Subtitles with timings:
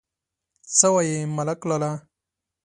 [0.77, 1.91] _څه وايي ملک لالا!